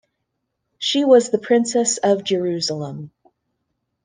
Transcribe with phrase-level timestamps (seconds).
[0.79, 3.11] She was the princess of Jerusalem.